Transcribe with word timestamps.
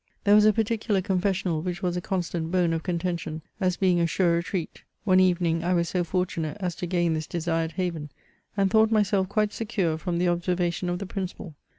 There 0.23 0.33
was 0.33 0.45
a 0.45 0.51
particular 0.51 0.99
con 1.03 1.21
fessional 1.21 1.61
which 1.63 1.83
was 1.83 1.95
a 1.95 2.01
constant 2.01 2.49
bone 2.49 2.73
of 2.73 2.81
contention, 2.81 3.43
as 3.59 3.77
being 3.77 3.99
a 3.99 4.07
sore 4.07 4.31
retreat. 4.31 4.81
One 5.03 5.19
evening 5.19 5.63
I 5.63 5.75
was 5.75 5.89
so 5.89 6.03
fortunate 6.03 6.57
as 6.59 6.73
to 6.77 6.87
gain 6.87 7.13
this 7.13 7.27
desired 7.27 7.73
haven, 7.73 8.09
and 8.57 8.71
thought 8.71 8.89
myself 8.89 9.29
quite 9.29 9.53
secure 9.53 9.99
from 9.99 10.17
the 10.17 10.25
obsorvatioii 10.25 10.89
of 10.89 10.97
the 10.97 11.05
principal. 11.05 11.53